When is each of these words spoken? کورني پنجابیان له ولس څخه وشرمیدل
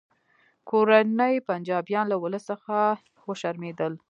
کورني 0.69 1.33
پنجابیان 1.49 2.05
له 2.09 2.15
ولس 2.23 2.43
څخه 2.51 2.75
وشرمیدل 3.27 3.93